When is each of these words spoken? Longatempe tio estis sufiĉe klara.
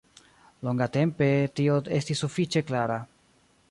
Longatempe 0.69 1.29
tio 1.61 1.79
estis 2.01 2.27
sufiĉe 2.27 2.69
klara. 2.73 3.03